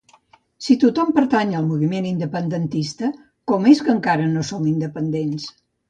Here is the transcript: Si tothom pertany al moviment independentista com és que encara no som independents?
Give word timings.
Si 0.67 0.77
tothom 0.83 1.11
pertany 1.17 1.53
al 1.59 1.67
moviment 1.73 2.09
independentista 2.13 3.13
com 3.53 3.71
és 3.77 3.87
que 3.87 3.97
encara 3.99 4.29
no 4.35 4.51
som 4.53 4.71
independents? 4.77 5.51